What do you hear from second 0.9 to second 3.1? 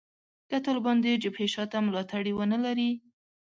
د جبهې شا ته ملاتړي ونه لري